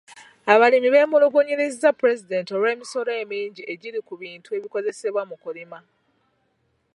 Abalimi 0.53 0.87
beemulugunyiriza 0.93 1.89
pulezidenti 1.99 2.51
olw'emisolo 2.57 3.11
emingi 3.21 3.61
egiri 3.73 3.99
ku 4.07 4.13
bintu 4.21 4.49
ebikozesebwa 4.57 5.21
mu 5.29 5.35
kulima. 5.43 5.79